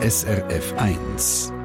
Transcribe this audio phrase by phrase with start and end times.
[0.00, 1.57] SRF 1.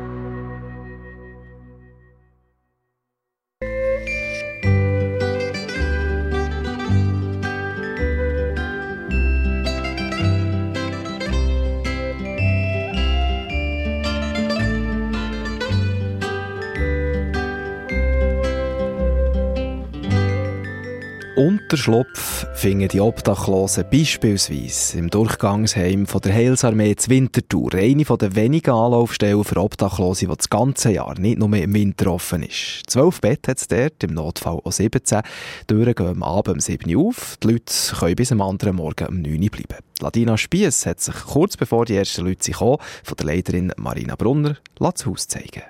[21.35, 28.69] Unterschlupf finden die Obdachlosen beispielsweise im Durchgangsheim von der Heilsarmee zur Winterthur, eine der wenigen
[28.69, 32.83] Anlaufstellen für Obdachlose, die das ganze Jahr, nicht nur im Winter offen ist.
[32.85, 35.21] Zwölf Bett hat es dort, im Notfall auch 17.
[35.61, 38.75] Die Türen gehen am Abend um 7 Uhr auf, die Leute können bis am anderen
[38.75, 39.83] Morgen um 9 Uhr bleiben.
[40.01, 44.57] Ladina Spiess hat sich kurz bevor die ersten Leute kommen, von der Leiterin Marina Brunner
[44.77, 45.63] das Haus zeigen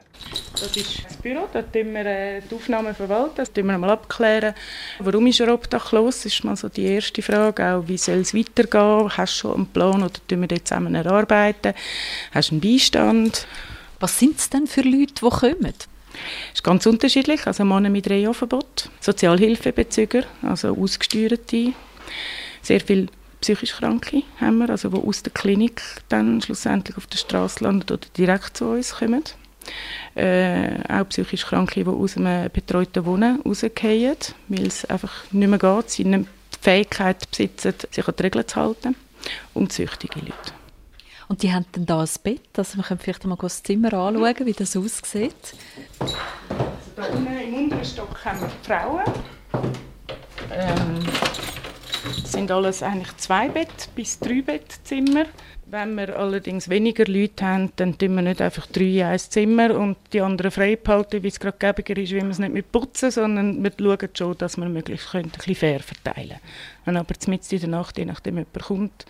[0.53, 3.89] das ist das Büro, dort tun wir äh, die Aufnahmen verwalten, das tun wir mal
[3.89, 4.53] abklären.
[4.99, 6.23] Warum ist er obdachlos?
[6.23, 7.65] Das ist mal so die erste Frage.
[7.65, 9.11] Auch wie soll es weitergehen?
[9.17, 11.73] Hast du schon einen Plan oder tun wir dort zusammen erarbeiten?
[12.31, 13.47] Hast du einen Beistand?
[13.99, 15.73] Was sind es denn für Leute, die kommen?
[16.51, 17.45] Es ist ganz unterschiedlich.
[17.47, 21.73] Also Männer mit Reha-Verbot, Sozialhilfebezüger, also Ausgesteuerte,
[22.61, 23.07] sehr viele
[23.41, 27.91] psychisch Kranke haben wir, also die aus der Klinik dann schlussendlich auf der Straße landen
[27.91, 29.23] oder direkt zu uns kommen
[30.15, 35.59] äh, auch psychisch Kranke, die aus einem betreuten Wohnen rausgehen, weil es einfach nicht mehr
[35.59, 38.95] geht, sie nicht die Fähigkeit besitzen, sich an die Regeln zu halten
[39.53, 40.53] und süchtige Leute.
[41.27, 44.45] Und die haben dann da ein Bett, also wir können vielleicht mal das Zimmer anschauen,
[44.45, 45.33] wie das aussieht.
[45.99, 46.15] Also
[46.95, 49.03] da unten im unteren Stock haben wir die Frauen.
[50.51, 50.99] Ähm,
[52.03, 55.25] das sind alles eigentlich zwei Bett bis drei Bettzimmer.
[55.65, 59.75] Wenn wir allerdings weniger Leute haben, dann tun wir nicht einfach drei in ein Zimmer
[59.75, 62.71] und die anderen frei behalten, wie es gerade gäbiger ist, wie wir es nicht mit
[62.71, 66.39] putzen, sondern wir schauen schon, dass wir möglichst ein bisschen fair verteilen können.
[66.85, 69.05] Wenn aber mitten in der Nacht, je nachdem jemand kommt,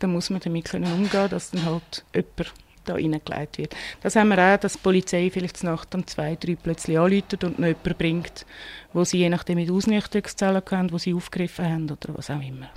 [0.00, 2.52] dann muss man damit können umgehen, dass dann halt jemand
[2.84, 3.76] da reingelegt wird.
[4.02, 7.58] Das haben wir auch, dass die Polizei vielleicht Nacht um zwei, drei plötzlich anläutet und
[7.58, 8.46] noch jemanden bringt,
[8.92, 12.70] wo sie je nachdem mit Ausnüchterungszellen haben, wo sie aufgegriffen haben oder was auch immer.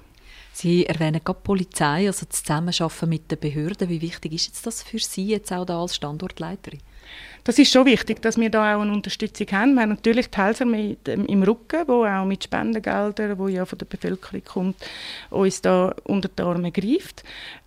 [0.55, 3.89] Sie erwähnen gerade die Polizei, also das Zusammenarbeiten mit den Behörden.
[3.89, 6.79] Wie wichtig ist jetzt das für Sie jetzt auch da als Standortleiterin?
[7.43, 9.73] Das ist schon wichtig, dass wir da auch eine Unterstützung haben.
[9.73, 13.85] Wir haben natürlich die Helfer im Rücken, wo auch mit Spendengeldern, wo ja von der
[13.85, 14.75] Bevölkerung kommt,
[15.29, 17.23] uns da unter die Arme greift.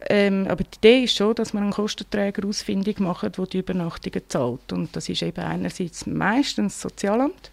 [0.09, 4.23] Ähm, aber die Idee ist schon, dass man einen Kostenträger ausfindig macht, der die Übernachtungen
[4.29, 4.73] zahlt.
[4.73, 7.51] Und das ist eben einerseits meistens das Sozialamt,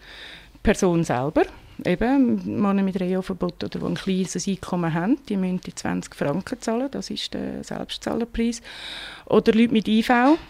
[0.53, 1.43] die Person selber,
[1.85, 6.59] eben Männer mit Reha-Verbot oder die ein kleines Einkommen haben, die müssen die 20 Franken
[6.61, 8.61] zahlen, das ist der Selbstzahlerpreis.
[9.25, 10.09] Oder Leute mit IV,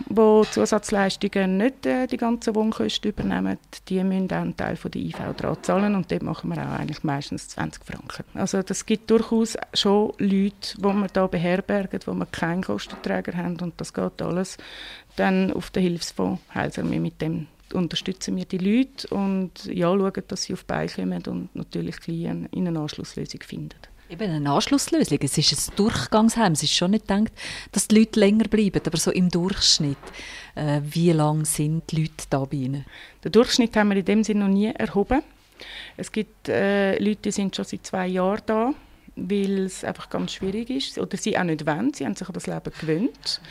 [0.09, 3.57] die Zusatzleistungen nicht äh, die ganzen Wohnkosten übernehmen,
[3.87, 6.79] die müssen auch einen Teil von der IV dran zahlen und dort machen wir auch
[6.79, 8.23] eigentlich meistens 20 Franken.
[8.33, 13.59] Also das gibt durchaus schon Leute, die wir da beherbergen, wo wir keinen Kostenträger haben
[13.61, 14.57] und das geht alles
[15.15, 20.43] dann auf den Hilfsfonds Heilsarmee mit dem unterstützen wir die Leute und ja, schauen, dass
[20.43, 23.77] sie auf Beine kommen und natürlich in eine Anschlusslösung finden.
[24.09, 25.17] Eben eine Anschlusslösung.
[25.21, 26.53] Es ist ein Durchgangsheim.
[26.53, 27.31] Es ist schon nicht gedacht,
[27.71, 29.97] dass die Leute länger bleiben, aber so im Durchschnitt.
[30.55, 32.85] Äh, wie lange sind die Leute da bei Ihnen?
[33.23, 35.23] Den Durchschnitt haben wir in dem Sinne noch nie erhoben.
[35.97, 38.73] Es gibt äh, Leute, die sind schon seit zwei Jahren da
[39.15, 41.93] weil es einfach ganz schwierig ist oder sie auch nicht wollen.
[41.93, 43.41] Sie haben sich an das Leben gewöhnt.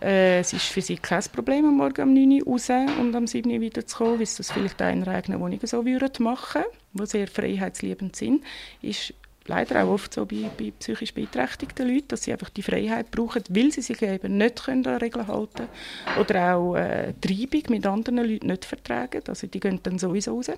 [0.00, 3.26] Äh, es ist für sie kein Problem, am Morgen um 9 Uhr raus und am
[3.26, 5.84] 7 Uhr wieder zu kommen, wie sie das vielleicht auch in ihrer eigenen Wohnung so
[5.84, 6.62] würden machen
[6.94, 8.44] die sehr freiheitsliebend sind.
[8.82, 9.14] Ist
[9.46, 13.42] leider auch oft so bei, bei psychisch beeinträchtigten Leuten, dass sie einfach die Freiheit brauchen,
[13.48, 15.68] weil sie sich eben nicht können an Regeln halten
[16.20, 19.22] oder auch äh, Treibung mit anderen Leuten nicht vertragen.
[19.26, 20.50] Also die gehen dann sowieso raus.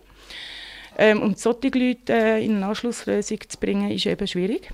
[0.97, 4.71] Ähm, und solche Leute äh, in eine Anschlusslösung zu bringen, ist eben schwierig.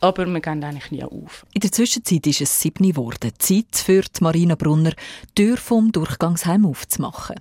[0.00, 1.46] Aber wir gehen eigentlich nie auf.
[1.54, 3.32] In der Zwischenzeit ist es sieben geworden.
[3.38, 4.92] Zeit für die Marina Brunner,
[5.36, 7.36] die Tür vom Durchgangsheim aufzumachen.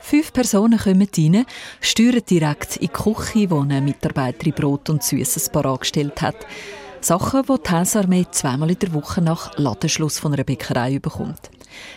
[0.00, 1.46] Fünf Personen kommen rein,
[1.80, 5.86] steuern direkt in die Küche, wo eine Mitarbeiterin Brot und Süßes parat
[6.20, 6.36] hat.
[7.00, 11.50] Sachen, die die Hausarmee zweimal in der Woche nach Ladenschluss von einer Bäckerei bekommt.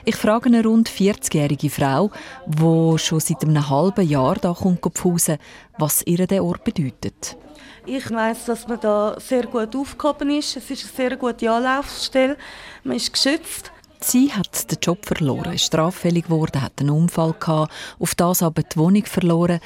[0.05, 2.11] Ich frage eine rund 40-jährige Frau,
[2.45, 5.37] die schon seit einem halben Jahr da kommt pfusen,
[5.77, 7.37] was ihr der Ort bedeutet.
[7.85, 10.55] Ich weiß, dass man da sehr gut aufgehoben ist.
[10.55, 12.37] Es ist eine sehr gute Anlaufstelle.
[12.83, 13.71] Man ist geschützt.
[13.99, 18.63] Sie hat den Job verloren, ist straffällig geworden, hat einen Unfall gehabt, auf das aber
[18.63, 19.59] die Wohnung verloren.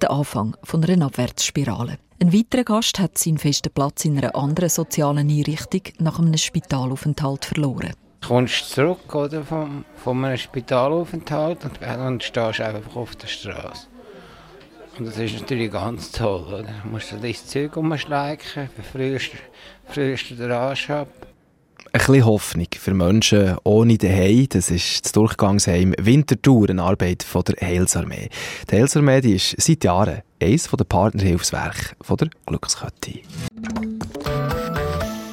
[0.00, 1.98] Der Anfang von einer Abwärtsspirale.
[2.20, 7.44] Ein weiterer Gast hat seinen festen Platz in einer anderen sozialen Einrichtung nach einem Spitalaufenthalt
[7.44, 7.94] verloren
[8.26, 13.86] kommst zurück oder, vom, von einem Spitalaufenthalt und, und stehst einfach auf der Straße.
[14.98, 16.68] Und das ist natürlich ganz toll, oder?
[16.82, 19.30] Du musst dein Zeug umschleichen, frühest,
[19.86, 21.08] frühest den Arsch ab.
[21.94, 27.42] Ein bisschen Hoffnung für Menschen ohne Daheim, das ist das Durchgangsheim Winterthur, eine Arbeit von
[27.42, 28.30] der Heilsarmee.
[28.70, 33.20] Die Heilsarmee die ist seit Jahren eines der Partnerhilfswerke der Glückskette.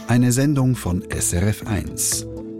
[0.07, 2.28] Eine Sendung von SRF1.